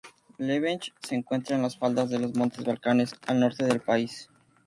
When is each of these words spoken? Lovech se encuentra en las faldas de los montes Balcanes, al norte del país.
Lovech 0.39 0.95
se 1.03 1.13
encuentra 1.13 1.55
en 1.55 1.61
las 1.61 1.77
faldas 1.77 2.09
de 2.09 2.17
los 2.17 2.33
montes 2.33 2.65
Balcanes, 2.65 3.13
al 3.27 3.39
norte 3.39 3.65
del 3.65 3.81
país. 3.81 4.31